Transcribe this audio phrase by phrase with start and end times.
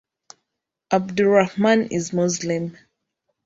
[0.89, 2.75] Abdurrahman is Muslim.